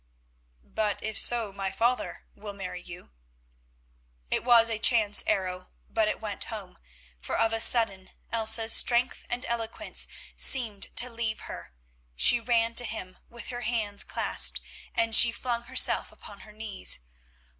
"But 0.65 1.03
if 1.03 1.15
so, 1.15 1.53
my 1.53 1.69
father 1.69 2.25
will 2.33 2.53
marry 2.53 2.81
you." 2.81 3.11
It 4.31 4.43
was 4.43 4.67
a 4.67 4.79
chance 4.79 5.23
arrow, 5.27 5.69
but 5.91 6.07
it 6.07 6.19
went 6.19 6.45
home, 6.45 6.79
for 7.21 7.37
of 7.37 7.53
a 7.53 7.59
sudden 7.59 8.09
Elsa's 8.31 8.73
strength 8.73 9.27
and 9.29 9.45
eloquence 9.45 10.07
seemed 10.35 10.85
to 10.95 11.07
leave 11.11 11.41
her. 11.41 11.75
She 12.15 12.39
ran 12.39 12.73
to 12.81 12.85
him 12.85 13.19
with 13.29 13.49
her 13.49 13.61
hands 13.61 14.03
clasped, 14.03 14.59
she 15.11 15.31
flung 15.31 15.65
herself 15.65 16.11
upon 16.11 16.39
her 16.39 16.51
knees. 16.51 17.01